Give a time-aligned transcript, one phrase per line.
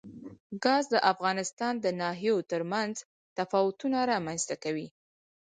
[0.63, 2.95] ګاز د افغانستان د ناحیو ترمنځ
[3.37, 4.87] تفاوتونه رامنځ ته کوي.